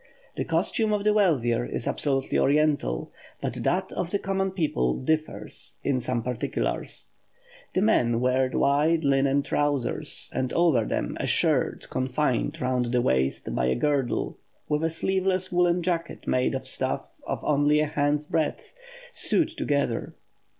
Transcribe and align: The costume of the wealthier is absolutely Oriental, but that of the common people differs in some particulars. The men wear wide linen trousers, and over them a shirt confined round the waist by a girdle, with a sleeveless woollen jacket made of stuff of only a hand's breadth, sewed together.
The 0.35 0.45
costume 0.45 0.93
of 0.93 1.03
the 1.03 1.13
wealthier 1.13 1.63
is 1.63 1.87
absolutely 1.87 2.39
Oriental, 2.39 3.11
but 3.39 3.53
that 3.63 3.91
of 3.91 4.09
the 4.09 4.17
common 4.17 4.49
people 4.49 4.95
differs 4.95 5.75
in 5.83 5.99
some 5.99 6.23
particulars. 6.23 7.09
The 7.75 7.83
men 7.83 8.19
wear 8.19 8.49
wide 8.51 9.03
linen 9.03 9.43
trousers, 9.43 10.31
and 10.33 10.51
over 10.53 10.85
them 10.85 11.17
a 11.19 11.27
shirt 11.27 11.87
confined 11.91 12.59
round 12.59 12.85
the 12.85 12.99
waist 13.03 13.53
by 13.53 13.67
a 13.67 13.75
girdle, 13.75 14.39
with 14.67 14.83
a 14.83 14.89
sleeveless 14.89 15.51
woollen 15.51 15.83
jacket 15.83 16.25
made 16.25 16.55
of 16.55 16.65
stuff 16.65 17.07
of 17.27 17.39
only 17.43 17.79
a 17.79 17.85
hand's 17.85 18.25
breadth, 18.25 18.73
sewed 19.11 19.49
together. 19.49 20.15